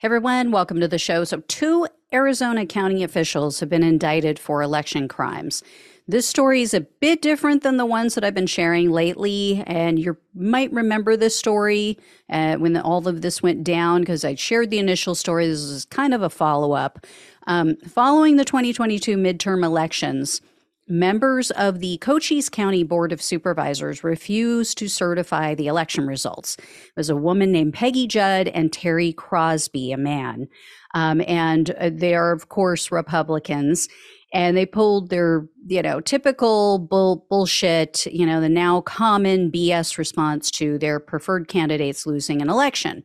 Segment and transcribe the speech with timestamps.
[0.00, 1.24] Hey everyone, welcome to the show.
[1.24, 5.64] So, two Arizona county officials have been indicted for election crimes.
[6.06, 9.98] This story is a bit different than the ones that I've been sharing lately, and
[9.98, 11.98] you might remember this story
[12.30, 15.48] uh, when all of this went down because I shared the initial story.
[15.48, 17.04] This is kind of a follow up.
[17.48, 20.40] Um, following the 2022 midterm elections,
[20.88, 26.56] members of the Cochise County Board of Supervisors refused to certify the election results.
[26.58, 30.48] It was a woman named Peggy Judd and Terry Crosby, a man.
[30.94, 33.88] Um, and uh, they are, of course, Republicans.
[34.32, 39.96] And they pulled their, you know, typical bull, bullshit, you know, the now common BS
[39.96, 43.04] response to their preferred candidates losing an election.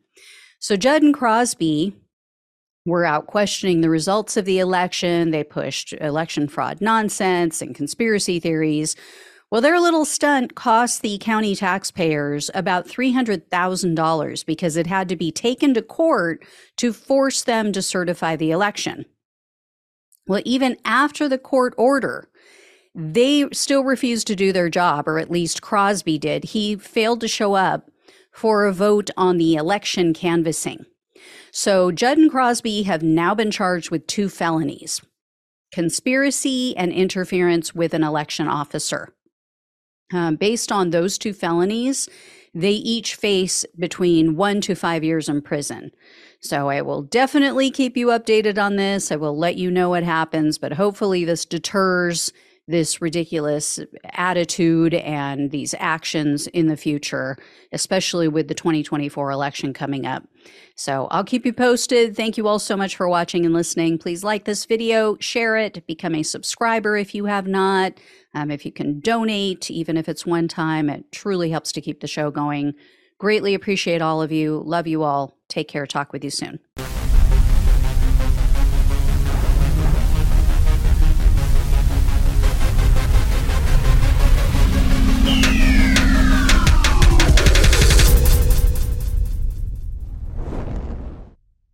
[0.60, 1.96] So Judd and Crosby
[2.86, 5.32] were out questioning the results of the election.
[5.32, 8.96] They pushed election fraud nonsense and conspiracy theories.
[9.52, 15.32] Well, their little stunt cost the county taxpayers about $300,000 because it had to be
[15.32, 16.44] taken to court
[16.78, 19.06] to force them to certify the election.
[20.26, 22.30] Well, even after the court order,
[22.96, 26.46] they still refused to do their job, or at least Crosby did.
[26.46, 27.92] He failed to show up
[28.32, 30.86] for a vote on the election canvassing.
[31.56, 35.00] So Judd and Crosby have now been charged with two felonies
[35.72, 39.12] conspiracy and interference with an election officer.
[40.14, 42.08] Um, based on those two felonies,
[42.54, 45.92] they each face between one to five years in prison.
[46.42, 49.12] So I will definitely keep you updated on this.
[49.12, 52.32] I will let you know what happens, but hopefully this deters
[52.68, 57.38] this ridiculous attitude and these actions in the future,
[57.72, 60.24] especially with the 2024 election coming up.
[60.76, 62.16] So I'll keep you posted.
[62.16, 63.98] Thank you all so much for watching and listening.
[63.98, 67.94] Please like this video, share it, become a subscriber if you have not.
[68.34, 72.00] Um, if you can donate, even if it's one time, it truly helps to keep
[72.00, 72.74] the show going.
[73.20, 74.62] Greatly appreciate all of you.
[74.66, 75.38] Love you all.
[75.48, 75.86] Take care.
[75.86, 76.60] Talk with you soon.